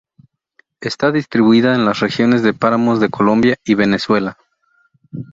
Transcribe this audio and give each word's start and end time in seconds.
Está 0.79 1.11
distribuida 1.11 1.75
en 1.75 1.85
las 1.85 1.99
regiones 1.99 2.41
de 2.41 2.55
páramos 2.55 2.99
de 2.99 3.09
Colombia 3.11 3.57
y 3.63 3.75
Venezuela. 3.75 4.35